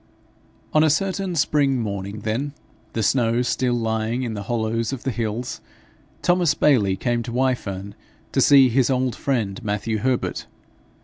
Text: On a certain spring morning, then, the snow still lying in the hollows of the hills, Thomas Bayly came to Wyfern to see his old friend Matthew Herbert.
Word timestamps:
On 0.73 0.83
a 0.83 0.89
certain 0.89 1.35
spring 1.35 1.79
morning, 1.79 2.21
then, 2.21 2.53
the 2.93 3.03
snow 3.03 3.43
still 3.43 3.75
lying 3.75 4.23
in 4.23 4.33
the 4.33 4.41
hollows 4.41 4.91
of 4.91 5.03
the 5.03 5.11
hills, 5.11 5.61
Thomas 6.23 6.55
Bayly 6.55 6.95
came 6.95 7.21
to 7.21 7.31
Wyfern 7.31 7.93
to 8.31 8.41
see 8.41 8.67
his 8.69 8.89
old 8.89 9.15
friend 9.15 9.63
Matthew 9.63 9.99
Herbert. 9.99 10.47